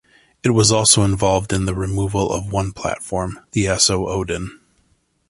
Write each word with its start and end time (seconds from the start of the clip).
It 0.43 0.49
was 0.49 0.71
also 0.71 1.03
involved 1.03 1.53
in 1.53 1.65
the 1.65 1.75
removal 1.75 2.31
of 2.33 2.51
one 2.51 2.71
platform, 2.71 3.39
the 3.51 3.65
Esso 3.65 4.07
Odin. 4.09 4.59